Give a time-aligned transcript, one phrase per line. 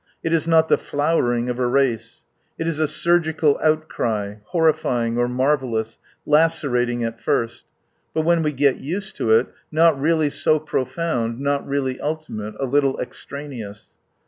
[0.23, 2.23] It is not the flowering of a race.
[2.57, 7.65] It is a surgical outcry, horrifying, or marvellous, lacerating at first;
[8.11, 12.55] but when we get used to it, not really so pro found, not really ultimate,
[12.59, 13.91] a little extraneous.